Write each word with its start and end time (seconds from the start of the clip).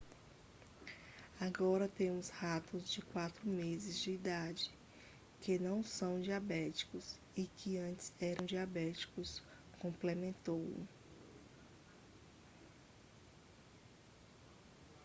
"agora 1.39 1.87
temos 1.87 2.29
ratos 2.29 2.89
de 2.91 3.03
4 3.03 3.47
meses 3.47 3.99
de 4.01 4.09
idade 4.13 4.71
que 5.39 5.59
não 5.59 5.83
são 5.83 6.19
diabéticos 6.19 7.19
e 7.37 7.45
que 7.45 7.77
antes 7.77 8.11
eram 8.19 8.43
diabéticos,"complementou 8.43 10.65